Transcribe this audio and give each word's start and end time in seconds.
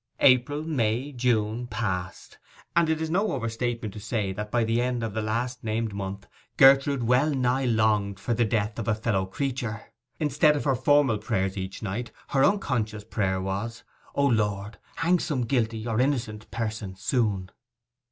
April, 0.21 0.63
May, 0.63 1.11
June, 1.11 1.67
passed; 1.67 2.39
and 2.75 2.89
it 2.89 2.99
is 2.99 3.11
no 3.11 3.33
overstatement 3.33 3.93
to 3.93 3.99
say 3.99 4.33
that 4.33 4.49
by 4.49 4.63
the 4.63 4.81
end 4.81 5.03
of 5.03 5.13
the 5.13 5.21
last 5.21 5.63
named 5.63 5.93
month 5.93 6.25
Gertrude 6.57 7.03
well 7.03 7.29
nigh 7.29 7.65
longed 7.65 8.19
for 8.19 8.33
the 8.33 8.43
death 8.43 8.79
of 8.79 8.87
a 8.87 8.95
fellow 8.95 9.27
creature. 9.27 9.83
Instead 10.19 10.55
of 10.55 10.63
her 10.63 10.73
formal 10.73 11.19
prayers 11.19 11.55
each 11.55 11.83
night, 11.83 12.09
her 12.29 12.43
unconscious 12.43 13.03
prayer 13.03 13.39
was, 13.39 13.83
'O 14.15 14.25
Lord, 14.25 14.79
hang 14.95 15.19
some 15.19 15.43
guilty 15.43 15.85
or 15.85 16.01
innocent 16.01 16.49
person 16.49 16.95
soon! 16.95 17.51